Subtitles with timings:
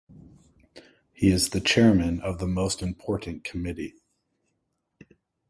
[1.13, 3.93] He is the Chairman of the Most Important Committee.